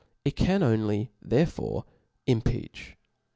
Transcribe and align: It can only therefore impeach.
It 0.25 0.35
can 0.35 0.63
only 0.63 1.11
therefore 1.21 1.85
impeach. 2.25 2.95